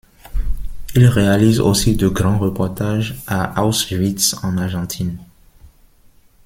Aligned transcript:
Il 0.95 1.05
réalise 1.05 1.59
aussi 1.61 1.95
de 1.95 2.07
grands 2.07 2.39
reportages, 2.39 3.21
à 3.27 3.63
Auschwitz, 3.63 4.33
en 4.43 4.57
Argentine... 4.57 5.19